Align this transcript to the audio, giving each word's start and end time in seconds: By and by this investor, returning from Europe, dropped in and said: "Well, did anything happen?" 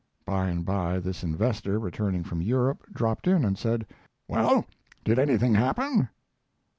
By 0.25 0.47
and 0.47 0.65
by 0.65 0.97
this 0.99 1.21
investor, 1.23 1.77
returning 1.77 2.23
from 2.23 2.41
Europe, 2.41 2.87
dropped 2.91 3.27
in 3.27 3.45
and 3.45 3.55
said: 3.55 3.85
"Well, 4.27 4.65
did 5.03 5.19
anything 5.19 5.53
happen?" 5.53 6.09